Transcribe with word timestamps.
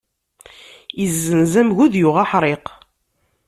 Izzenz 1.05 1.53
amgud, 1.61 1.93
yuɣ 2.01 2.15
aḥriq. 2.23 2.65